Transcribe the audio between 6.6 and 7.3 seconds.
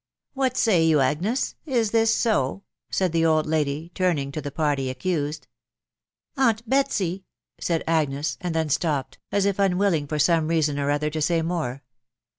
Betsy!"....